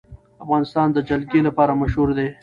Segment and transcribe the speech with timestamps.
[0.43, 2.27] افغانستان د جلګه لپاره مشهور دی.